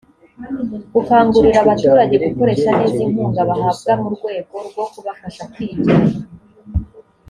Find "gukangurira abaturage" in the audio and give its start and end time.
0.93-2.15